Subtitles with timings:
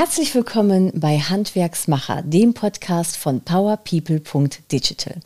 [0.00, 5.20] Herzlich willkommen bei Handwerksmacher, dem Podcast von powerpeople.digital.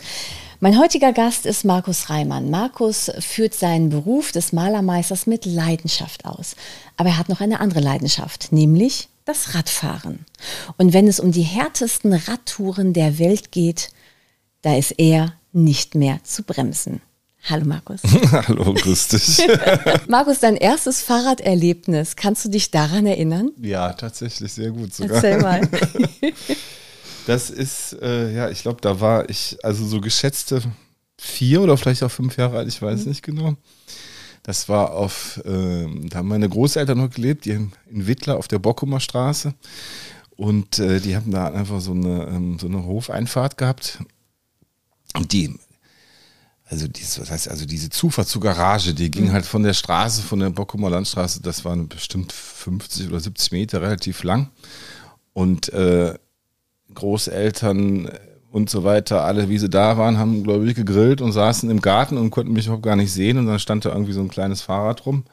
[0.59, 2.51] Mein heutiger Gast ist Markus Reimann.
[2.51, 6.57] Markus führt seinen Beruf des Malermeisters mit Leidenschaft aus.
[6.97, 10.27] Aber er hat noch eine andere Leidenschaft, nämlich das Radfahren.
[10.77, 13.91] Und wenn es um die härtesten Radtouren der Welt geht,
[14.63, 17.01] da ist er nicht mehr zu bremsen.
[17.47, 18.01] Hallo Markus.
[18.33, 19.47] Hallo, grüß dich.
[20.09, 23.51] Markus, dein erstes Fahrraderlebnis, kannst du dich daran erinnern?
[23.61, 25.17] Ja, tatsächlich sehr gut sogar.
[25.17, 25.69] Erzähl mal.
[27.27, 30.61] Das ist, äh, ja, ich glaube, da war ich, also so geschätzte
[31.17, 33.09] vier oder vielleicht auch fünf Jahre alt, ich weiß mhm.
[33.09, 33.55] nicht genau.
[34.43, 38.47] Das war auf, äh, da haben meine Großeltern noch gelebt, die in, in Wittler auf
[38.47, 39.55] der Bockumer Straße.
[40.37, 44.01] Und äh, die haben da einfach so eine, ähm, so eine Hofeinfahrt gehabt.
[45.15, 45.59] Und die,
[46.67, 49.33] also dieses, was heißt, also diese Zufahrt zur Garage, die ging mhm.
[49.33, 53.83] halt von der Straße, von der Bockumer Landstraße, das waren bestimmt 50 oder 70 Meter,
[53.83, 54.51] relativ lang.
[55.35, 56.15] Und äh,
[56.95, 58.11] Großeltern
[58.55, 61.81] und so weiter, alle wie sie da waren, haben, glaube ich, gegrillt und saßen im
[61.81, 63.37] Garten und konnten mich überhaupt gar nicht sehen.
[63.37, 65.25] Und dann stand da irgendwie so ein kleines Fahrrad rum.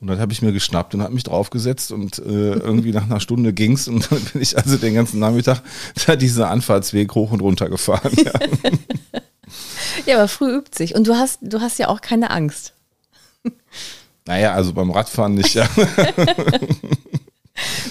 [0.00, 2.22] Und dann habe ich mir geschnappt und habe mich draufgesetzt und äh,
[2.54, 5.62] irgendwie nach einer Stunde ging's und dann bin ich also den ganzen Nachmittag
[6.06, 8.12] da diese Anfahrtsweg hoch und runter gefahren.
[8.16, 8.32] Ja.
[10.06, 10.94] ja, aber früh übt sich.
[10.94, 12.72] Und du hast, du hast ja auch keine Angst.
[14.26, 15.68] Naja, also beim Radfahren nicht, ja.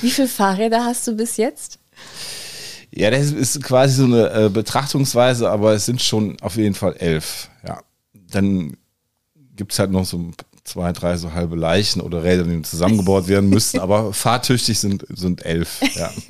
[0.01, 1.79] Wie viele Fahrräder hast du bis jetzt?
[2.91, 6.95] Ja, das ist quasi so eine äh, Betrachtungsweise, aber es sind schon auf jeden Fall
[6.97, 7.49] elf.
[7.65, 7.81] Ja.
[8.13, 8.77] Dann
[9.55, 10.31] gibt es halt noch so
[10.65, 15.45] zwei, drei so halbe Leichen oder Räder, die zusammengebaut werden müssten, aber fahrtüchtig sind, sind
[15.45, 15.81] elf.
[15.95, 16.11] Ja.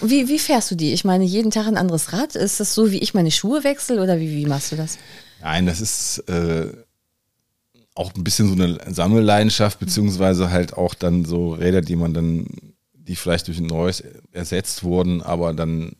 [0.00, 0.92] Und wie, wie fährst du die?
[0.92, 2.34] Ich meine, jeden Tag ein anderes Rad.
[2.34, 4.98] Ist das so, wie ich meine Schuhe wechsle oder wie, wie machst du das?
[5.40, 6.72] Nein, das ist äh,
[7.94, 12.46] auch ein bisschen so eine Sammelleidenschaft, beziehungsweise halt auch dann so Räder, die man dann
[13.10, 15.96] die vielleicht durch ein neues ersetzt wurden, aber dann,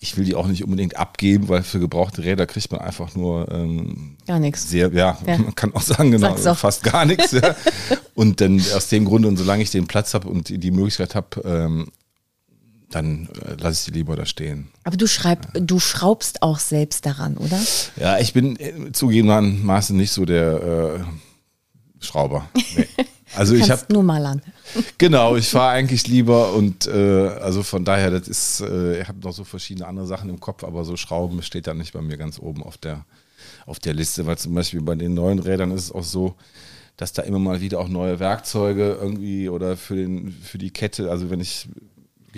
[0.00, 3.50] ich will die auch nicht unbedingt abgeben, weil für gebrauchte Räder kriegt man einfach nur
[3.50, 4.70] ähm, gar nichts.
[4.70, 7.32] Sehr, ja, ja, man kann auch sagen, genau, fast gar nichts.
[7.32, 7.54] Ja.
[8.14, 11.42] Und dann aus dem Grunde, und solange ich den Platz habe und die Möglichkeit habe,
[11.44, 11.88] ähm,
[12.90, 14.68] dann äh, lasse ich die lieber da stehen.
[14.84, 17.60] Aber du schreib, du schraubst auch selbst daran, oder?
[17.96, 21.00] Ja, ich bin äh, zugegebenermaßen nicht so der
[22.00, 22.48] äh, Schrauber.
[22.76, 22.86] Nee.
[23.34, 24.42] Also ich habe nur mal an.
[24.96, 29.20] Genau, ich fahre eigentlich lieber und äh, also von daher, das ist, äh, ich habe
[29.20, 32.16] noch so verschiedene andere Sachen im Kopf, aber so Schrauben steht da nicht bei mir
[32.16, 33.04] ganz oben auf der
[33.66, 36.36] auf der Liste, weil zum Beispiel bei den neuen Rädern ist es auch so,
[36.96, 41.10] dass da immer mal wieder auch neue Werkzeuge irgendwie oder für den für die Kette,
[41.10, 41.68] also wenn ich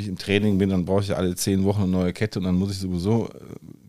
[0.00, 2.56] wirklich im Training bin, dann brauche ich alle zehn Wochen eine neue Kette und dann
[2.56, 3.40] muss ich sowieso, äh,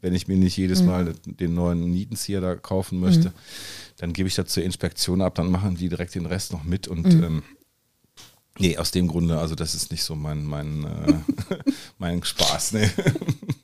[0.01, 0.87] wenn ich mir nicht jedes mhm.
[0.87, 3.33] Mal den neuen Nietenzieher da kaufen möchte, mhm
[4.01, 6.87] dann gebe ich das zur Inspektion ab, dann machen die direkt den Rest noch mit
[6.87, 7.23] und mhm.
[7.23, 7.43] ähm,
[8.57, 11.63] nee, aus dem Grunde, also das ist nicht so mein, mein, äh,
[11.99, 12.73] mein Spaß.
[12.73, 12.89] Nee.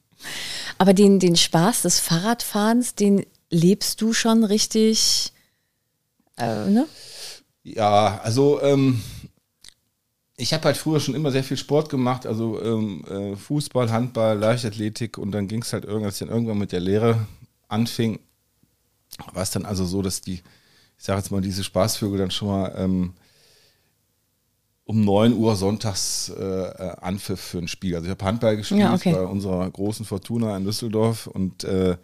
[0.78, 5.34] Aber den, den Spaß des Fahrradfahrens, den lebst du schon richtig,
[6.38, 6.88] äh, ne?
[7.64, 9.02] Ja, also ähm,
[10.38, 14.38] ich habe halt früher schon immer sehr viel Sport gemacht, also ähm, äh, Fußball, Handball,
[14.38, 17.28] Leichtathletik und dann ging es halt irgendwann, als ich dann irgendwann mit der Lehre
[17.68, 18.20] anfing,
[19.34, 22.50] war es dann also so, dass die, ich sage jetzt mal, diese Spaßvögel dann schon
[22.50, 23.14] mal ähm,
[24.86, 27.96] um 9 Uhr sonntags äh, äh, Anpfiff für ein Spiel.
[27.96, 29.14] Also ich habe Handball gespielt ja, okay.
[29.14, 31.98] bei unserer großen Fortuna in Düsseldorf und äh,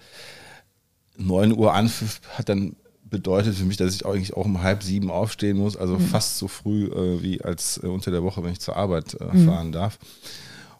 [1.17, 2.75] 9 Uhr Anpfiff hat dann
[3.13, 6.07] bedeutet für mich, dass ich eigentlich auch um halb sieben aufstehen muss, also mhm.
[6.07, 9.38] fast so früh äh, wie als äh, unter der Woche, wenn ich zur Arbeit äh,
[9.38, 9.46] mhm.
[9.46, 10.00] fahren darf.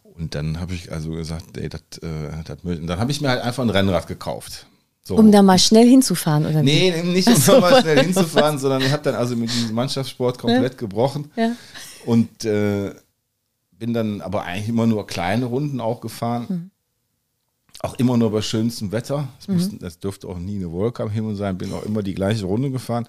[0.02, 3.62] Und dann habe ich also gesagt, ey, das, äh, dann habe ich mir halt einfach
[3.62, 4.66] ein Rennrad gekauft.
[5.02, 5.16] So.
[5.16, 7.06] Um da mal schnell hinzufahren, oder Nee, wie?
[7.06, 7.52] nicht um so.
[7.52, 10.78] da mal schnell hinzufahren, sondern ich habe dann also mit diesem Mannschaftssport komplett ja.
[10.78, 11.30] gebrochen.
[11.36, 11.52] Ja.
[12.04, 12.94] Und äh,
[13.70, 16.46] bin dann aber eigentlich immer nur kleine Runden auch gefahren.
[16.48, 16.70] Mhm.
[17.84, 19.28] Auch immer nur bei schönstem Wetter.
[19.38, 19.54] Es, mhm.
[19.54, 21.58] mussten, das dürfte auch nie eine Wolke am Himmel sein.
[21.58, 23.06] Bin auch immer die gleiche Runde gefahren.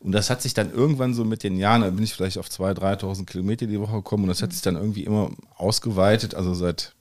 [0.00, 2.48] Und das hat sich dann irgendwann so mit den Jahren, da bin ich vielleicht auf
[2.48, 4.24] 2.000, 3.000 Kilometer die Woche gekommen.
[4.24, 6.34] Und das hat sich dann irgendwie immer ausgeweitet.
[6.34, 6.96] Also seit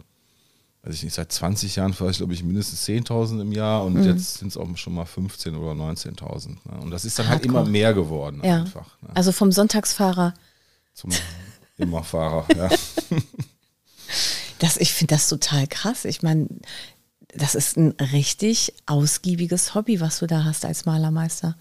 [0.84, 3.96] weiß ich nicht, seit 20 Jahren fahre ich, glaube ich, mindestens 10.000 im Jahr und
[3.96, 4.04] mhm.
[4.04, 6.50] jetzt sind es auch schon mal 15.000 oder 19.000.
[6.50, 6.58] Ne?
[6.80, 7.58] Und das ist dann halt Hardcore.
[7.58, 8.60] halt immer mehr geworden ja.
[8.60, 9.02] einfach.
[9.02, 9.10] Ne?
[9.16, 10.36] Also vom Sonntagsfahrer
[10.94, 11.10] zum
[11.78, 12.70] Immerfahrer, ja.
[14.60, 16.06] Das, ich finde das total krass.
[16.06, 16.48] Ich meine,
[17.36, 21.58] das ist ein richtig ausgiebiges Hobby, was du da hast als Malermeister.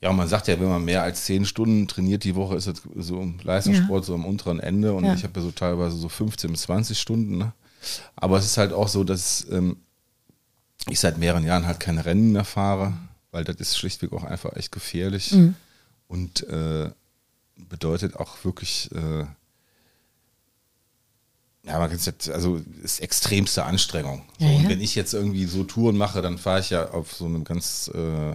[0.00, 2.82] Ja, man sagt ja, wenn man mehr als zehn Stunden trainiert die Woche, ist das
[2.96, 4.06] so im Leistungssport ja.
[4.06, 4.94] so am unteren Ende.
[4.94, 5.14] Und ja.
[5.14, 7.38] ich habe ja so teilweise so 15 bis 20 Stunden.
[7.38, 7.52] Ne?
[8.16, 9.76] Aber es ist halt auch so, dass ähm,
[10.88, 12.94] ich seit mehreren Jahren halt keine Rennen mehr fahre,
[13.30, 15.54] weil das ist schlichtweg auch einfach echt gefährlich mhm.
[16.08, 16.90] und äh,
[17.56, 19.24] bedeutet auch wirklich äh,
[21.72, 24.22] ja, man kann es also ist extremste Anstrengung.
[24.38, 24.58] So, Ja, ja.
[24.58, 27.44] Und wenn ich jetzt irgendwie so Touren mache, dann fahre ich ja auf so einem
[27.44, 28.34] ganz äh,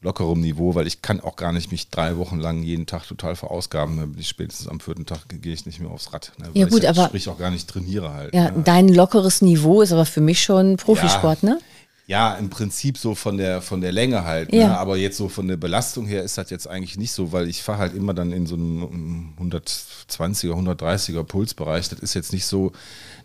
[0.00, 3.36] lockerem Niveau, weil ich kann auch gar nicht mich drei Wochen lang jeden Tag total
[3.36, 3.96] verausgaben.
[3.96, 6.32] Dann bin ich spätestens am vierten Tag gehe ich nicht mehr aufs Rad.
[6.38, 8.34] Ne, Ja, gut, ich aber- sprich auch gar nicht trainiere halt.
[8.34, 8.62] Ja, ne.
[8.64, 11.50] dein lockeres Niveau ist aber für mich schon Profisport, Ja.
[11.50, 11.58] ne?
[12.06, 14.52] Ja, im Prinzip so von der von der Länge halt.
[14.52, 14.68] Ja.
[14.68, 14.78] Ne?
[14.78, 17.62] Aber jetzt so von der Belastung her ist das jetzt eigentlich nicht so, weil ich
[17.62, 21.88] fahre halt immer dann in so einem 120er, 130er Pulsbereich.
[21.88, 22.72] Das ist jetzt nicht so,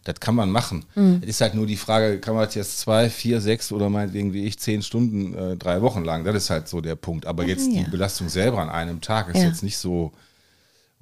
[0.05, 0.85] das kann man machen.
[0.95, 1.19] Mhm.
[1.21, 4.31] Es ist halt nur die Frage, kann man das jetzt zwei, vier, sechs oder meinetwegen
[4.31, 6.23] wie ich zehn Stunden, äh, drei Wochen lang.
[6.23, 7.25] Das ist halt so der Punkt.
[7.25, 7.83] Aber jetzt ja.
[7.83, 9.49] die Belastung selber an einem Tag ist Ja.
[9.49, 10.13] jetzt nicht so,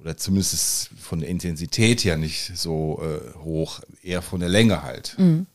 [0.00, 4.82] oder zumindest ist von der Intensität her nicht so äh, hoch, eher von der Länge
[4.82, 5.14] halt.
[5.16, 5.46] Mhm.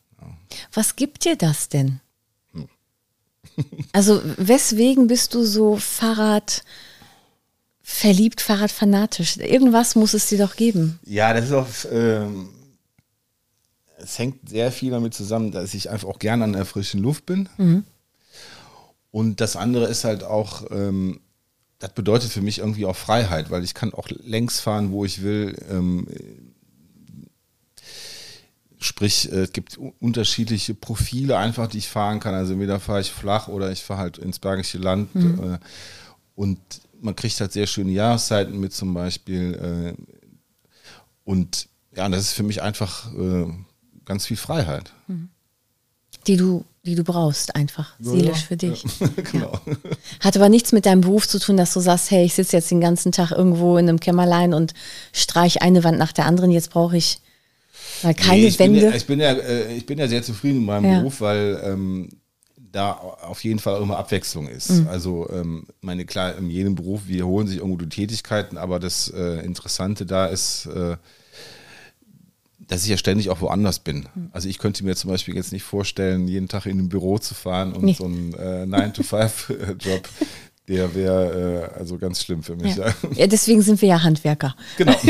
[0.72, 2.00] Was gibt dir das denn?
[3.92, 6.63] Also, weswegen bist du so Fahrrad
[7.81, 9.38] verliebt, Fahrradfanatisch?
[9.38, 11.00] Irgendwas muss es dir doch geben.
[11.06, 12.50] Ja, das ist auch, ähm,
[13.98, 17.25] es hängt sehr viel damit zusammen, dass ich einfach auch gerne an der frischen Luft
[17.25, 17.50] bin.
[19.12, 21.19] Und das andere ist halt auch, ähm,
[21.80, 25.22] das bedeutet für mich irgendwie auch Freiheit, weil ich kann auch längs fahren, wo ich
[25.22, 25.56] will.
[25.69, 26.07] Ähm,
[28.84, 32.34] sprich, äh, es gibt unterschiedliche Profile einfach, die ich fahren kann.
[32.34, 35.10] Also entweder fahre ich flach oder ich fahre halt ins Bergische Land.
[35.16, 35.58] Äh,
[36.36, 36.60] und
[37.02, 39.96] man kriegt halt sehr schöne Jahreszeiten mit zum Beispiel.
[39.98, 40.04] Äh,
[41.24, 43.12] und ja, das ist für mich einfach
[44.04, 44.92] ganz viel Freiheit.
[46.26, 48.84] Die du, die du brauchst, einfach, seelisch für dich.
[49.32, 49.62] genau.
[50.20, 52.72] Hat aber nichts mit deinem Beruf zu tun, dass du sagst, hey, ich sitze jetzt
[52.72, 54.74] den ganzen Tag irgendwo in einem Kämmerlein und
[55.14, 57.20] streich eine Wand nach der anderen, jetzt brauche ich
[58.04, 58.86] mal keine Nee, ich bin Wände.
[58.88, 60.98] Ja, ich, bin ja, äh, ich bin ja sehr zufrieden mit meinem Ja.
[61.00, 62.10] Beruf, weil ähm,
[62.72, 64.72] da auf jeden Fall auch immer Abwechslung ist.
[64.72, 64.88] Mhm.
[64.88, 69.46] Also ähm, meine klar, in jedem Beruf wiederholen sich irgendwo die Tätigkeiten, aber das äh,
[69.46, 70.98] Interessante da ist, äh,
[72.68, 74.08] dass ich ja ständig auch woanders bin.
[74.16, 74.30] Mhm.
[74.32, 77.34] Also ich könnte mir zum Beispiel jetzt nicht vorstellen, jeden Tag in ein Büro zu
[77.36, 77.94] fahren und Nee.
[77.94, 80.10] so einen äh, 9-to-5-Job,
[80.68, 82.75] der wäre äh, also ganz schlimm für mich.
[82.75, 82.94] ja.
[83.15, 83.27] Ja.
[83.27, 84.56] deswegen sind wir ja Handwerker.
[84.77, 84.95] Genau.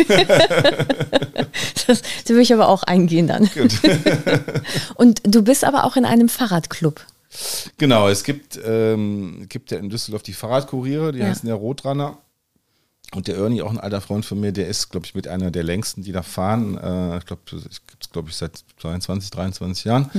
[1.88, 3.50] Das, da will ich aber auch eingehen dann.
[4.95, 7.01] Und du bist aber auch in einem Fahrradclub.
[7.77, 11.25] Genau, es gibt, ähm, gibt ja in Düsseldorf die Fahrradkuriere, die Ja.
[11.27, 12.17] heißen ja Rotrunner.
[13.13, 15.51] Und der Ernie, auch ein alter Freund von mir, der ist, glaube ich, mit einer
[15.51, 16.77] der längsten, die da fahren.
[16.77, 20.09] Äh, ich glaube, das gibt es, glaube ich, seit 22, 23 Jahren.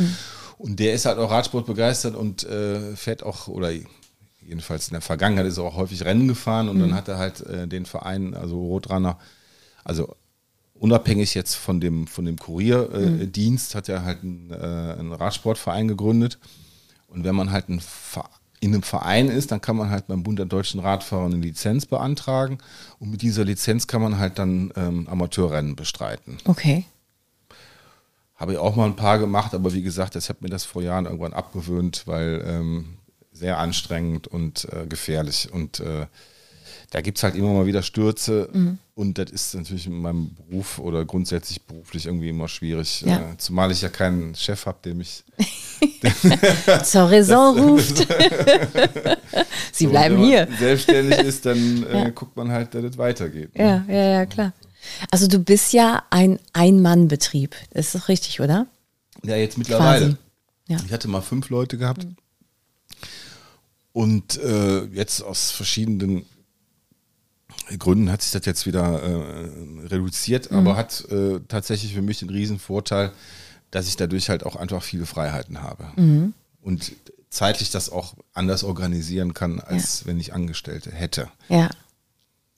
[0.59, 3.73] Und der ist halt auch Radsport begeistert und äh, fährt auch, oder
[4.47, 7.41] jedenfalls in der Vergangenheit ist er auch häufig Rennen gefahren und dann hat er halt
[7.47, 9.19] äh, den Verein, also Rotrunner,
[9.85, 10.17] also
[10.75, 15.89] unabhängig jetzt von dem, von dem Kurierdienst, Dienst, hat er halt einen, äh, einen Radsportverein
[15.89, 16.39] gegründet.
[17.09, 17.81] Und wenn man halt ein
[18.65, 21.85] in einem Verein ist, dann kann man halt beim Bund der deutschen Radfahrer eine Lizenz
[21.85, 22.59] beantragen.
[22.99, 26.39] Und mit dieser Lizenz kann man halt dann ähm, Amateurrennen bestreiten.
[26.47, 26.87] Okay.
[28.37, 30.83] Habe ich auch mal ein paar gemacht, aber wie gesagt, ich habe mir das vor
[30.83, 32.97] Jahren irgendwann abgewöhnt, weil ähm,
[33.35, 35.53] sehr anstrengend und äh, gefährlich.
[35.53, 36.07] Und äh,
[36.91, 38.49] da gibt es halt immer mal wieder Stürze.
[38.95, 43.03] Und das ist natürlich in meinem Beruf oder grundsätzlich beruflich irgendwie immer schwierig.
[43.05, 43.33] Ja.
[43.33, 45.25] Äh, zumal ich ja keinen Chef habe, der mich
[46.85, 47.97] Zur Raison ruft.
[49.73, 50.49] Sie So, bleiben wenn man hier.
[50.59, 52.09] selbstständig ist, dann äh, Ja.
[52.11, 53.57] guckt man halt, dass es weitergeht.
[53.59, 53.85] ne?
[53.89, 54.53] Ja, ja, ja, klar.
[55.11, 57.57] Also du bist ja ein Ein-Mann-Betrieb.
[57.73, 58.67] Das ist doch richtig, oder?
[59.25, 60.19] Ja, jetzt mittlerweile.
[60.69, 60.77] Ja.
[60.87, 62.07] Ich hatte mal fünf Leute gehabt.
[63.95, 66.27] Und äh, jetzt aus verschiedenen
[67.79, 70.59] Gründen hat sich das jetzt wieder äh, reduziert, Mhm.
[70.59, 73.13] aber hat äh, tatsächlich für mich den riesen Vorteil,
[73.71, 75.87] dass ich dadurch halt auch einfach viele Freiheiten habe.
[75.95, 76.35] Mhm.
[76.61, 76.93] Und
[77.31, 81.29] zeitlich das auch anders organisieren kann, als wenn ich Angestellte hätte.
[81.49, 81.71] Ja.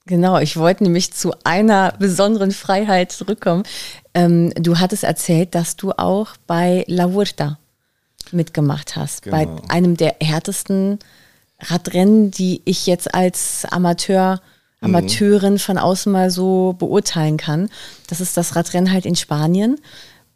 [0.06, 3.64] Genau, ich wollte nämlich zu einer besonderen Freiheit zurückkommen.
[4.14, 7.58] Ähm, du hattest erzählt, dass du auch bei La Huerta
[8.32, 9.22] mitgemacht hast.
[9.22, 9.36] Genau.
[9.36, 10.98] Bei einem der härtesten
[11.60, 14.40] Radrennen, die ich jetzt als Amateur,
[14.80, 17.70] Amateurin von außen mal so beurteilen kann.
[18.08, 19.78] Das ist das Radrennen halt in Spanien.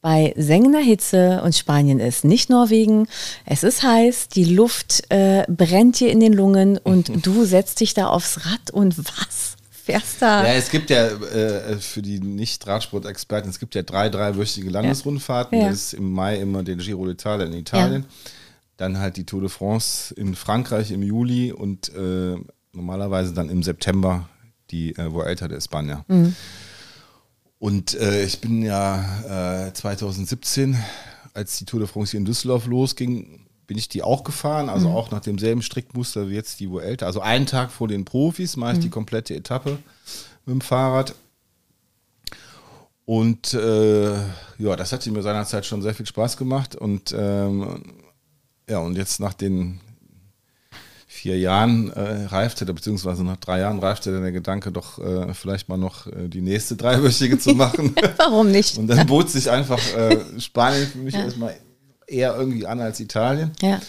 [0.03, 3.07] Bei sengender Hitze und Spanien ist nicht Norwegen.
[3.45, 7.93] Es ist heiß, die Luft äh, brennt dir in den Lungen und du setzt dich
[7.93, 9.57] da aufs Rad und was?
[9.85, 10.47] Fährst da?
[10.47, 15.59] Ja, es gibt ja äh, für die Nicht-Radsport-Experten, es gibt ja drei dreiwöchige Landesrundfahrten.
[15.59, 15.69] Ja.
[15.69, 18.07] Das ist im Mai immer den Giro d'Italia in Italien.
[18.81, 22.37] Dann halt die Tour de France in Frankreich im Juli und äh,
[22.73, 24.27] normalerweise dann im September
[24.71, 26.03] die äh, Vuelta de España.
[27.59, 30.79] Und äh, ich bin ja äh, 2017,
[31.35, 34.89] als die Tour de France hier in Düsseldorf losging, bin ich die auch gefahren, also
[34.89, 37.05] auch nach demselben Strickmuster wie jetzt die Vuelta.
[37.05, 39.79] Also einen Tag vor den Profis mache ich die komplette Etappe
[40.47, 41.15] mit dem Fahrrad.
[43.05, 44.15] Und äh,
[44.57, 47.83] ja, das hat mir seinerzeit schon sehr viel Spaß gemacht und ähm,
[48.71, 49.81] ja, und jetzt nach den
[51.07, 55.69] vier Jahren äh, reifte, beziehungsweise nach drei Jahren reifte dann der Gedanke, doch äh, vielleicht
[55.69, 57.95] mal noch äh, die nächste dreiwöchige zu machen.
[58.17, 58.79] Warum nicht?
[58.79, 61.25] Und dann bot sich einfach äh, Spanien für mich ja.
[61.25, 61.57] erstmal
[62.07, 63.51] eher irgendwie an als Italien.
[63.61, 63.81] Ja.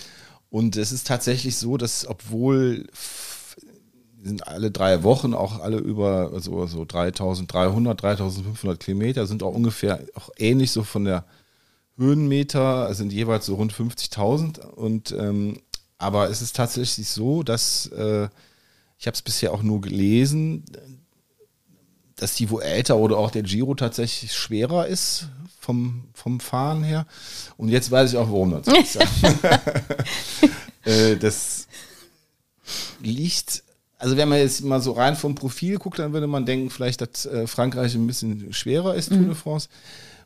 [0.50, 2.88] Und es ist tatsächlich so, dass obwohl
[4.24, 10.02] sind alle drei Wochen auch alle über so, so 3300, 3500 Kilometer, sind auch ungefähr
[10.16, 11.26] auch ähnlich so von der
[11.98, 15.62] Höhenmeter, sind jeweils so rund 50.000 und ähm,
[15.98, 18.28] aber es ist tatsächlich so, dass äh,
[18.98, 20.64] ich habe es bisher auch nur gelesen,
[22.16, 25.28] dass die Vuelta oder auch der Giro tatsächlich schwerer ist
[25.60, 27.06] vom, vom Fahren her.
[27.58, 28.98] Und jetzt weiß ich auch, warum das ist.
[30.86, 31.68] äh, das
[33.02, 33.64] liegt,
[33.98, 37.02] also wenn man jetzt mal so rein vom Profil guckt, dann würde man denken, vielleicht,
[37.02, 39.18] dass äh, Frankreich ein bisschen schwerer ist, mhm.
[39.18, 39.70] Tour de France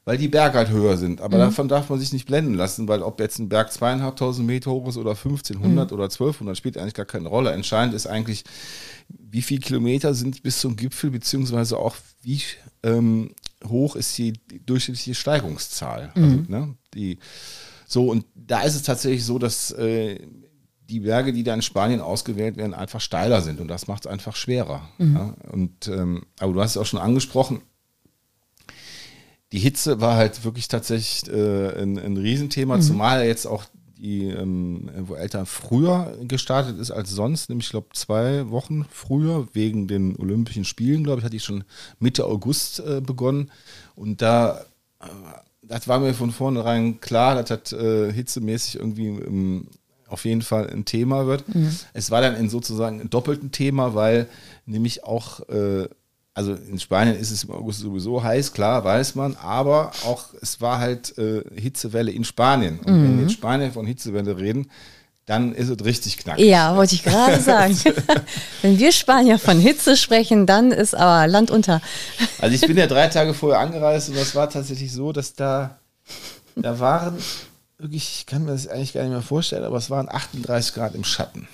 [0.05, 1.19] weil die Berge halt höher sind.
[1.19, 1.41] Aber mhm.
[1.41, 4.87] davon darf man sich nicht blenden lassen, weil ob jetzt ein Berg zweieinhalbtausend Meter hoch
[4.87, 5.95] ist oder 1500 mhm.
[5.95, 7.51] oder 1200, spielt eigentlich gar keine Rolle.
[7.51, 8.43] Entscheidend ist eigentlich,
[9.09, 12.41] wie viele Kilometer sind bis zum Gipfel, beziehungsweise auch wie
[12.83, 13.31] ähm,
[13.67, 14.33] hoch ist die,
[14.65, 16.11] durchschnittliche Steigungszahl.
[16.15, 16.37] Also, mhm.
[16.39, 17.17] Also, ne, die,
[17.87, 20.19] so, und da ist es tatsächlich so, dass äh,
[20.87, 24.11] die Berge, die da in Spanien ausgewählt werden, einfach steiler sind und das macht es
[24.11, 24.87] einfach schwerer.
[24.99, 25.15] Mhm.
[25.15, 25.33] Ja?
[25.51, 27.61] Und ähm, aber du hast es auch schon angesprochen,
[29.55, 32.81] die Hitze war halt wirklich tatsächlich äh, ein, ein Riesenthema, mhm.
[32.81, 33.63] zumal jetzt auch
[33.97, 39.87] die ähm, Vuelta früher gestartet ist als sonst, nämlich ich glaube zwei Wochen früher wegen
[39.87, 41.63] den Olympischen Spielen, glaube ich, hatte ich schon
[41.99, 43.49] Mitte August äh, begonnen
[43.95, 44.65] und da
[44.99, 45.05] äh,
[45.61, 49.67] das war mir von vornherein klar, dass das äh, hitzemäßig irgendwie ähm,
[50.07, 51.47] auf jeden Fall ein Thema wird.
[51.55, 51.73] Mhm.
[51.93, 54.27] Es war dann in sozusagen ein doppelten Thema, weil
[54.65, 55.87] nämlich auch äh,
[56.35, 60.59] also in Spanien ist es im August sowieso heiß, klar, weiß man, aber auch es
[60.59, 62.79] war halt äh, Hitzewelle in Spanien.
[62.79, 63.03] Und mhm.
[63.03, 64.69] wenn wir in Spanien von Hitzewelle reden,
[65.25, 66.45] dann ist es richtig knackig.
[66.45, 67.75] Ja, wollte ich gerade sagen.
[68.61, 71.81] wenn wir Spanier von Hitze sprechen, dann ist aber Land unter.
[72.39, 75.79] also ich bin ja drei Tage vorher angereist und das war tatsächlich so, dass da,
[76.57, 77.17] da waren
[77.77, 80.95] wirklich, ich kann mir das eigentlich gar nicht mehr vorstellen, aber es waren 38 Grad
[80.95, 81.47] im Schatten.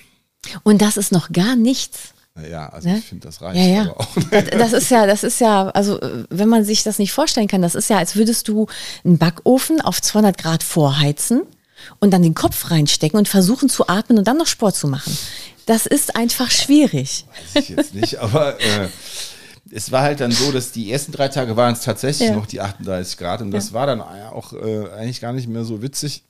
[0.64, 2.14] Und das ist noch gar nichts.
[2.40, 2.98] Ja, also ne?
[2.98, 3.82] ich finde, das reicht ja, ja.
[3.82, 4.16] aber auch.
[4.30, 5.98] Das ist ja, das ist ja, also
[6.30, 8.66] wenn man sich das nicht vorstellen kann, das ist ja, als würdest du
[9.04, 11.42] einen Backofen auf 200 Grad vorheizen
[12.00, 15.16] und dann den Kopf reinstecken und versuchen zu atmen und dann noch Sport zu machen.
[15.66, 17.26] Das ist einfach schwierig.
[17.54, 18.88] Weiß ich jetzt nicht, aber äh,
[19.70, 22.34] es war halt dann so, dass die ersten drei Tage waren es tatsächlich ja.
[22.34, 25.82] noch die 38 Grad und das war dann auch äh, eigentlich gar nicht mehr so
[25.82, 26.24] witzig,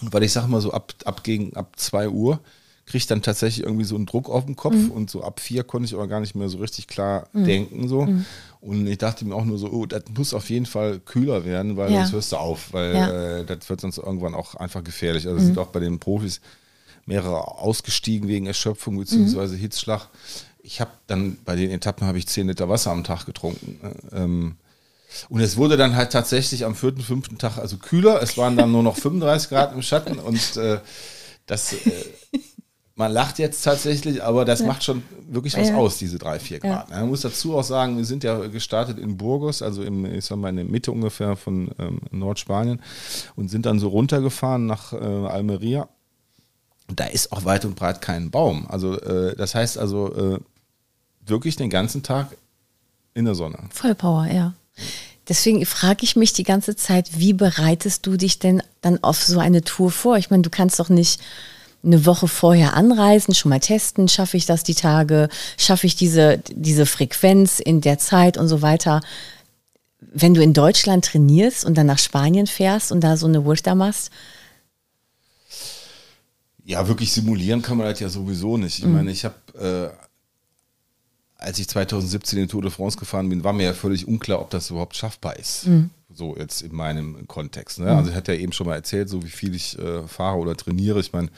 [0.00, 2.40] weil ich sag mal so ab, ab gegen ab 2 Uhr
[2.86, 4.90] kriege dann tatsächlich irgendwie so einen Druck auf den Kopf mhm.
[4.90, 7.44] und so ab vier konnte ich aber gar nicht mehr so richtig klar mhm.
[7.44, 8.02] denken so.
[8.02, 8.24] Mhm.
[8.60, 11.76] Und ich dachte mir auch nur so, oh, das muss auf jeden Fall kühler werden,
[11.76, 12.00] weil ja.
[12.00, 13.38] sonst hörst du auf, weil ja.
[13.38, 15.26] äh, das wird sonst irgendwann auch einfach gefährlich.
[15.26, 15.58] Also sind mhm.
[15.58, 16.40] auch bei den Profis
[17.06, 19.56] mehrere ausgestiegen wegen Erschöpfung bzw.
[19.56, 20.08] Hitzschlag.
[20.62, 23.78] Ich habe dann bei den Etappen habe ich zehn Liter Wasser am Tag getrunken.
[23.82, 23.94] Ne?
[24.12, 24.56] Ähm,
[25.28, 28.22] und es wurde dann halt tatsächlich am vierten, fünften Tag also kühler.
[28.22, 30.80] Es waren dann nur noch 35 Grad im Schatten und äh,
[31.46, 31.78] das äh,
[32.96, 34.66] man lacht jetzt tatsächlich, aber das ja.
[34.66, 35.76] macht schon wirklich was ja.
[35.76, 36.90] aus, diese drei, vier Grad.
[36.90, 37.00] Ja.
[37.00, 40.36] Man muss dazu auch sagen, wir sind ja gestartet in Burgos, also im, ich sag
[40.38, 42.80] mal in der Mitte ungefähr von ähm, Nordspanien
[43.34, 45.88] und sind dann so runtergefahren nach äh, Almeria.
[46.88, 48.66] Und da ist auch weit und breit kein Baum.
[48.68, 50.38] Also äh, das heißt also äh,
[51.26, 52.36] wirklich den ganzen Tag
[53.14, 53.58] in der Sonne.
[53.70, 54.54] Vollpower, ja.
[55.28, 59.38] Deswegen frage ich mich die ganze Zeit, wie bereitest du dich denn dann auf so
[59.38, 60.18] eine Tour vor?
[60.18, 61.20] Ich meine, du kannst doch nicht
[61.84, 66.38] eine Woche vorher anreisen, schon mal testen, schaffe ich das die Tage, schaffe ich diese,
[66.50, 69.00] diese Frequenz in der Zeit und so weiter.
[70.00, 73.66] Wenn du in Deutschland trainierst und dann nach Spanien fährst und da so eine Wurst
[73.66, 74.10] machst,
[76.66, 78.78] ja, wirklich simulieren kann man das ja sowieso nicht.
[78.78, 78.92] Ich mhm.
[78.92, 83.64] meine, ich habe, äh, als ich 2017 in Tour de France gefahren bin, war mir
[83.64, 85.66] ja völlig unklar, ob das überhaupt schaffbar ist.
[85.66, 85.90] Mhm.
[86.14, 87.78] So jetzt in meinem Kontext.
[87.78, 87.86] Ne?
[87.86, 87.98] Mhm.
[87.98, 90.56] Also ich hatte ja eben schon mal erzählt, so wie viel ich äh, fahre oder
[90.56, 91.00] trainiere.
[91.00, 91.28] Ich meine,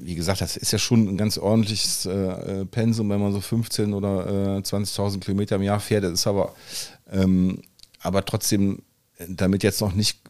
[0.00, 3.94] wie gesagt, das ist ja schon ein ganz ordentliches äh, Pensum, wenn man so 15
[3.94, 6.04] oder äh, 20.000 Kilometer im Jahr fährt.
[6.04, 6.54] Das ist aber,
[7.10, 7.62] ähm,
[8.00, 8.82] aber trotzdem
[9.28, 10.20] damit jetzt noch nicht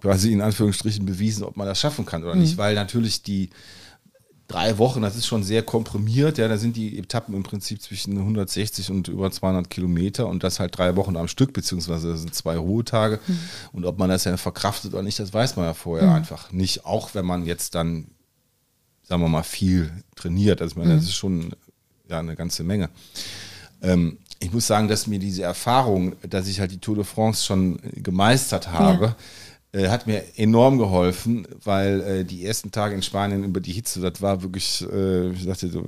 [0.00, 2.42] quasi in Anführungsstrichen bewiesen, ob man das schaffen kann oder mhm.
[2.42, 3.50] nicht, weil natürlich die
[4.48, 6.38] drei Wochen, das ist schon sehr komprimiert.
[6.38, 10.58] Ja, da sind die Etappen im Prinzip zwischen 160 und über 200 Kilometer und das
[10.58, 13.20] halt drei Wochen am Stück, beziehungsweise das sind zwei Ruhetage.
[13.26, 13.38] Mhm.
[13.72, 16.14] Und ob man das ja verkraftet oder nicht, das weiß man ja vorher mhm.
[16.14, 16.84] einfach nicht.
[16.84, 18.08] Auch wenn man jetzt dann
[19.08, 20.60] sagen wir mal, viel trainiert.
[20.60, 20.98] Also ich meine, mhm.
[20.98, 21.52] das ist schon
[22.08, 22.90] ja, eine ganze Menge.
[23.82, 27.44] Ähm, ich muss sagen, dass mir diese Erfahrung, dass ich halt die Tour de France
[27.44, 29.16] schon gemeistert habe, ja.
[29.78, 34.00] Äh, hat mir enorm geholfen, weil äh, die ersten Tage in Spanien über die Hitze,
[34.00, 35.86] das war wirklich, äh, ich dachte so,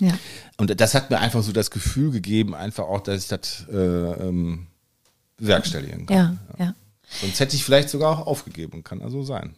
[0.00, 0.12] ja.
[0.56, 3.76] Und das hat mir einfach so das Gefühl gegeben, einfach auch, dass ich das äh,
[3.76, 4.66] ähm,
[5.36, 6.16] bewerkstelligen kann.
[6.16, 6.64] Ja, ja.
[6.66, 6.74] ja.
[7.20, 9.54] Sonst hätte ich vielleicht sogar auch aufgegeben, kann also sein.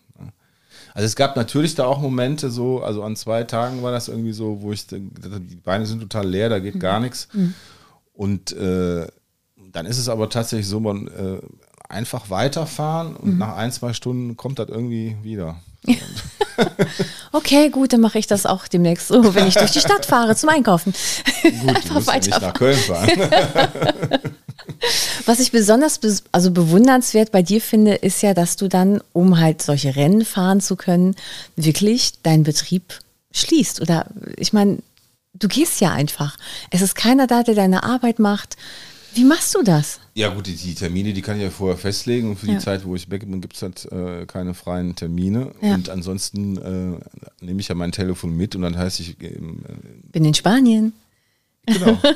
[0.92, 4.33] Also es gab natürlich da auch Momente so, also an zwei Tagen war das irgendwie
[4.33, 6.80] so, wo ich, die Beine sind total leer, da geht mhm.
[6.80, 7.28] gar nichts.
[7.33, 7.54] Mhm.
[8.12, 9.06] Und äh,
[9.73, 11.38] dann ist es aber tatsächlich so, man äh,
[11.95, 13.39] einfach weiterfahren und mhm.
[13.39, 15.57] nach ein, zwei Stunden kommt das irgendwie wieder.
[17.33, 20.35] okay, gut, dann mache ich das auch demnächst so, wenn ich durch die Stadt fahre
[20.35, 20.95] zum Einkaufen.
[21.43, 23.11] Gut, du musst ja nach Köln fahren.
[25.27, 26.01] Was ich besonders
[26.33, 30.61] also bewundernswert bei dir finde, ist ja, dass du dann, um halt solche Rennen fahren
[30.61, 31.15] zu können,
[31.57, 33.01] wirklich deinen Betrieb
[33.33, 33.81] schließt.
[33.81, 34.79] Oder ich meine,
[35.35, 36.37] du gehst ja einfach.
[36.71, 38.57] Es ist keiner da, der deine Arbeit macht.
[39.15, 40.01] Wie machst du das?
[40.16, 42.54] Ja gut, die, die, Termine, die kann ich ja vorher festlegen und für ja.
[42.54, 45.50] die Zeit, wo ich weg bin, gibt es halt äh, keine freien Termine.
[45.61, 45.75] Ja.
[45.75, 49.21] Und ansonsten äh, nehme ich ja mein Telefon mit und dann heißt ich...
[49.21, 49.37] Äh,
[50.12, 50.92] bin in Spanien.
[51.66, 51.99] Genau.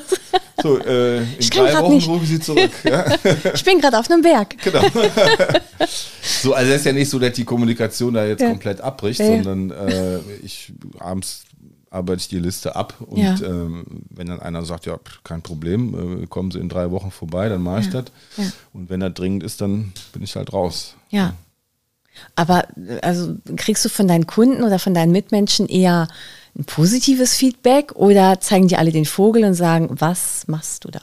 [0.60, 2.08] So, äh, in ich drei Wochen nicht.
[2.08, 2.72] rufen sie zurück.
[2.84, 3.06] Ja?
[3.54, 4.56] ich bin gerade auf einem Berg.
[4.60, 4.80] Genau.
[6.42, 9.70] so, also es ist ja nicht so, dass die Kommunikation da jetzt komplett abbricht, sondern
[9.70, 11.44] äh, ich abends
[11.90, 13.36] arbeite ich die Liste ab und ja.
[13.42, 17.48] ähm, wenn dann einer sagt, ja, kein Problem, äh, kommen Sie in drei Wochen vorbei,
[17.48, 18.04] dann mache ich das.
[18.72, 20.94] Und wenn das dringend ist, dann bin ich halt raus.
[21.10, 21.34] Ja.
[22.34, 22.66] Aber
[23.02, 26.08] also kriegst du von deinen Kunden oder von deinen Mitmenschen eher
[26.56, 31.00] ein positives Feedback oder zeigen die alle den Vogel und sagen, was machst du da?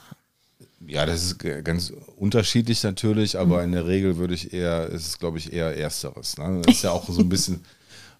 [0.87, 3.63] Ja, das ist ganz unterschiedlich natürlich, aber mhm.
[3.63, 6.37] in der Regel würde ich eher, ist es glaube ich eher Ersteres.
[6.37, 6.61] Ne?
[6.63, 7.63] Das ist ja auch so ein bisschen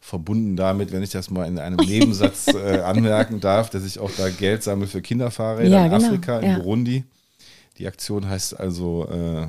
[0.06, 4.12] verbunden damit, wenn ich das mal in einem Nebensatz äh, anmerken darf, dass ich auch
[4.16, 6.06] da Geld sammle für Kinderfahrräder ja, in genau.
[6.06, 6.58] Afrika, in ja.
[6.60, 7.04] Burundi.
[7.80, 9.48] Die Aktion heißt also äh,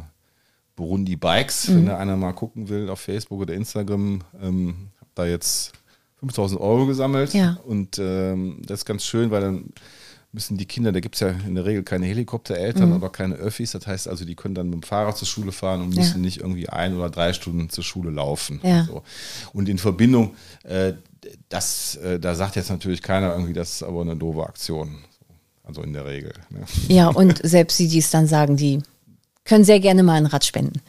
[0.75, 1.77] Burundi Bikes, mhm.
[1.77, 4.23] wenn da einer mal gucken will auf Facebook oder Instagram.
[4.43, 5.73] Ähm, habe da jetzt
[6.21, 7.35] 5000 Euro gesammelt.
[7.35, 7.59] Ja.
[7.67, 9.65] Und ähm, das ist ganz schön, weil dann
[10.37, 12.95] müssen die Kinder, da gibt es ja in der Regel keine Helikoptereltern, mhm.
[12.97, 13.73] aber keine Öffis.
[13.73, 16.21] Das heißt also, die können dann mit dem Fahrrad zur Schule fahren und müssen ja.
[16.21, 18.61] nicht irgendwie ein oder drei Stunden zur Schule laufen.
[18.63, 18.85] Ja.
[18.85, 19.03] So.
[19.55, 20.93] Und in Verbindung, äh,
[21.49, 24.99] das, äh, da sagt jetzt natürlich keiner irgendwie, das ist aber eine doofe Aktion.
[25.65, 26.35] Also in der Regel.
[26.51, 26.61] Ne?
[26.89, 28.83] Ja, und selbst die, die es dann sagen, die
[29.45, 30.83] können sehr gerne mal ein Rad spenden.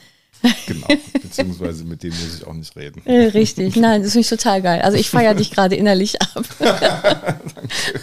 [0.67, 0.87] Genau,
[1.21, 3.01] beziehungsweise mit dem muss ich auch nicht reden.
[3.05, 4.81] Äh, richtig, nein, das finde ich total geil.
[4.81, 6.45] Also ich feiere dich gerade innerlich ab.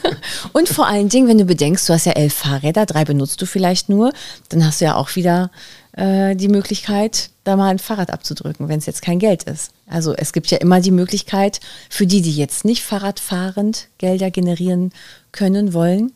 [0.53, 3.47] Und vor allen Dingen, wenn du bedenkst, du hast ja elf Fahrräder, drei benutzt du
[3.47, 4.12] vielleicht nur,
[4.49, 5.51] dann hast du ja auch wieder
[5.92, 9.73] äh, die Möglichkeit, da mal ein Fahrrad abzudrücken, wenn es jetzt kein Geld ist.
[9.87, 14.92] Also es gibt ja immer die Möglichkeit, für die, die jetzt nicht Fahrradfahrend Gelder generieren
[15.33, 16.12] können, wollen,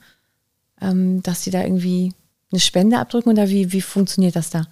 [0.80, 2.12] ähm, dass sie da irgendwie
[2.50, 4.66] eine Spende abdrücken oder wie, wie funktioniert das da?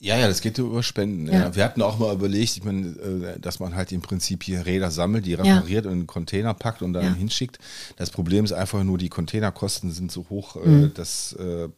[0.00, 1.26] Ja, ja, das geht über Spenden.
[1.26, 1.32] Ja.
[1.32, 1.56] Ja.
[1.56, 4.92] Wir hatten auch mal überlegt, ich meine, äh, dass man halt im Prinzip hier Räder
[4.92, 5.90] sammelt, die repariert ja.
[5.90, 7.58] und in einen Container packt und dann hinschickt.
[7.96, 10.92] Das Problem ist einfach nur, die Containerkosten sind so hoch, äh, mhm.
[10.94, 11.68] das, äh,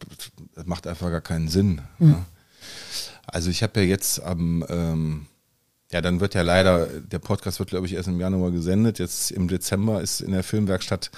[0.53, 1.81] das, macht einfach gar keinen Sinn.
[1.97, 2.25] Mhm.
[3.25, 5.25] Also ich habe ja jetzt am, ähm,
[5.91, 8.99] ja, dann wird ja leider, der Podcast wird, glaube ich, erst im Januar gesendet.
[8.99, 11.09] Jetzt im Dezember ist in der Filmwerkstatt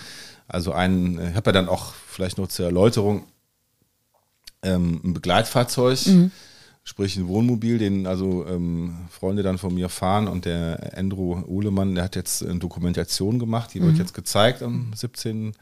[0.48, 3.24] also ein, ich habe ja dann auch vielleicht noch zur Erläuterung
[4.62, 6.06] ähm, ein Begleitfahrzeug.
[6.08, 6.32] Mhm
[6.84, 11.96] sprich ein Wohnmobil, den also ähm, Freunde dann von mir fahren und der Andrew Uhlemann,
[11.96, 13.86] der hat jetzt eine Dokumentation gemacht, die mhm.
[13.86, 15.54] wird jetzt gezeigt am 17.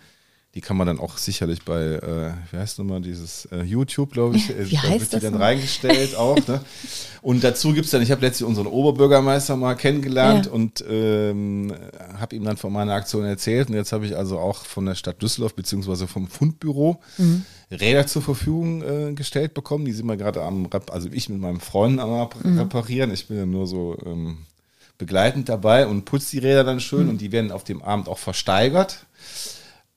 [0.54, 4.36] Die kann man dann auch sicherlich bei, äh, wie heißt nochmal, dieses äh, YouTube, glaube
[4.36, 5.40] ich, wie da heißt wird die dann noch?
[5.40, 6.36] reingestellt auch.
[6.46, 6.60] Ne?
[7.22, 10.52] Und dazu gibt es dann, ich habe letztlich unseren Oberbürgermeister mal kennengelernt ja.
[10.52, 11.72] und ähm,
[12.18, 13.70] habe ihm dann von meiner Aktion erzählt.
[13.70, 17.46] Und jetzt habe ich also auch von der Stadt Düsseldorf beziehungsweise vom Fundbüro mhm.
[17.70, 19.86] Räder zur Verfügung äh, gestellt bekommen.
[19.86, 22.58] Die sind wir gerade am, also ich mit meinen Freunden am mhm.
[22.58, 23.14] reparieren.
[23.14, 24.40] Ich bin ja nur so ähm,
[24.98, 27.10] begleitend dabei und putze die Räder dann schön mhm.
[27.10, 29.06] und die werden auf dem Abend auch versteigert.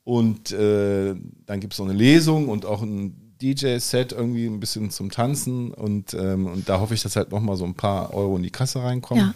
[0.05, 1.14] Und äh,
[1.47, 5.73] dann gibt es noch eine Lesung und auch ein DJ-Set irgendwie ein bisschen zum Tanzen.
[5.73, 8.51] Und, ähm, und da hoffe ich, dass halt nochmal so ein paar Euro in die
[8.51, 9.29] Kasse reinkommen.
[9.29, 9.35] Ja.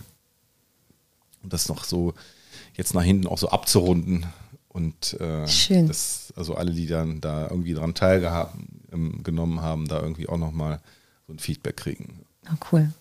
[1.42, 2.14] Und das noch so
[2.74, 4.26] jetzt nach hinten auch so abzurunden.
[4.68, 5.88] Und äh, Schön.
[5.88, 10.80] Das, also alle, die dann da irgendwie dran teilgenommen haben, da irgendwie auch nochmal
[11.26, 12.20] so ein Feedback kriegen.
[12.50, 12.92] Oh, cool.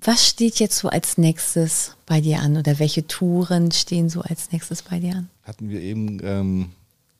[0.00, 4.52] Was steht jetzt so als nächstes bei dir an oder welche Touren stehen so als
[4.52, 5.30] nächstes bei dir an?
[5.46, 6.70] Hatten wir eben ähm,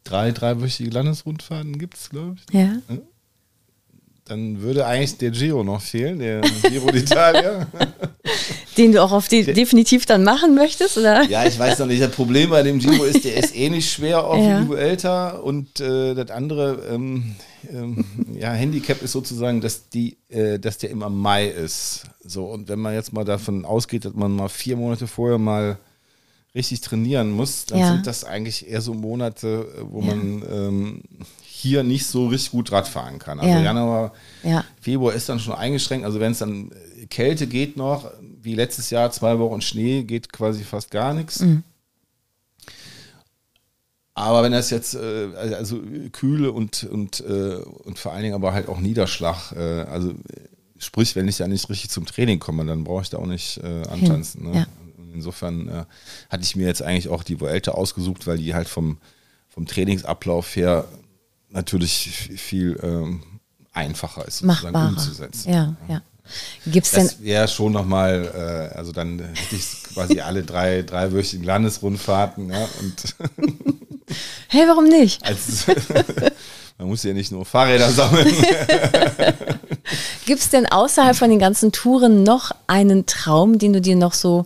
[0.03, 2.55] drei dreiwöchige Landesrundfahrten, gibt es, glaube ich.
[2.55, 2.73] Ja.
[4.25, 7.67] Dann würde eigentlich der Giro noch fehlen, der Giro d'Italia.
[8.77, 11.23] den du auch auf die, definitiv dann machen möchtest, oder?
[11.29, 12.03] Ja, ich weiß noch nicht.
[12.03, 14.67] Das Problem bei dem Jimbo ist, der ist eh nicht schwer auf ja.
[14.75, 17.37] Älter und äh, das andere, ähm,
[17.71, 22.03] ähm, ja, Handicap ist sozusagen, dass die, äh, dass der immer Mai ist.
[22.25, 25.79] So, und wenn man jetzt mal davon ausgeht, dass man mal vier Monate vorher mal
[26.57, 27.92] richtig trainieren muss, dann ja.
[27.92, 30.07] sind das eigentlich eher so Monate, wo ja.
[30.07, 31.03] man ähm,
[31.45, 33.38] hier nicht so richtig gut Rad fahren kann.
[33.38, 33.62] Also ja.
[33.62, 34.12] Januar,
[34.81, 36.05] Februar ist dann schon eingeschränkt.
[36.05, 38.11] Also wenn es dann äh, Kälte geht noch,
[38.42, 41.40] wie letztes Jahr, zwei Wochen Schnee, geht quasi fast gar nichts.
[41.40, 41.62] Mhm.
[44.14, 48.55] Aber wenn das jetzt, äh, also Kühle und, und, äh, und vor allen Dingen aber
[48.55, 50.14] halt auch Niederschlag, äh, also
[50.79, 53.59] sprich, wenn ich ja nicht richtig zum Training komme, dann brauche ich da auch nicht
[53.59, 54.51] äh, antanzen.
[54.51, 54.66] Ne?
[55.17, 55.85] Insofern äh,
[56.31, 58.99] hatte ich mir jetzt eigentlich auch die Vuelta ausgesucht, weil die halt vom,
[59.49, 60.87] vom Trainingsablauf her
[61.51, 63.23] natürlich viel ähm,
[63.73, 64.89] einfacher ist, sozusagen Machbarer.
[64.89, 65.53] umzusetzen.
[65.53, 66.03] Ja, ja.
[66.67, 71.45] Gibt's denn das wäre schon nochmal, äh, also dann hätte ich quasi alle drei dreiwöchigen
[71.45, 72.51] Landesrundfahrten.
[72.51, 73.17] Ja, und
[74.49, 75.25] hey, warum nicht?
[75.25, 75.67] Als,
[76.79, 78.27] man muss ja nicht nur Fahrräder sammeln.
[80.27, 84.13] Gibt es denn außerhalb von den ganzen Touren noch einen Traum, den du dir noch
[84.13, 84.45] so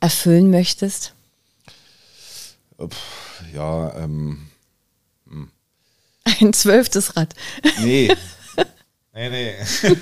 [0.00, 1.14] erfüllen möchtest?
[3.54, 4.48] Ja, ähm.
[5.28, 5.48] Hm.
[6.40, 7.34] Ein zwölftes Rad.
[7.80, 8.14] Nee.
[9.14, 9.54] nee, nee.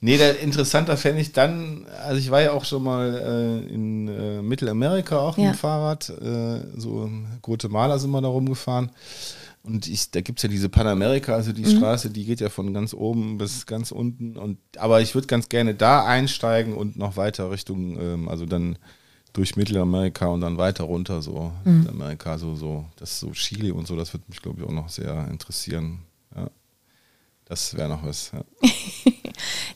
[0.00, 4.08] nee, der interessanter fände ich dann, also ich war ja auch schon mal äh, in
[4.08, 5.44] äh, Mittelamerika auch ja.
[5.44, 8.90] mit dem Fahrrad, äh, so in Guatemala sind wir da rumgefahren.
[9.62, 11.76] Und ich, da gibt es ja diese Panamerika, also die mhm.
[11.76, 14.36] Straße, die geht ja von ganz oben bis ganz unten.
[14.36, 18.78] Und, aber ich würde ganz gerne da einsteigen und noch weiter Richtung, ähm, also dann
[19.32, 21.86] durch Mittelamerika und dann weiter runter, so mhm.
[21.88, 24.88] Amerika, so, so, das so Chile und so, das würde mich, glaube ich, auch noch
[24.88, 26.00] sehr interessieren.
[27.48, 28.30] Das wäre noch was.
[28.32, 28.68] Ja.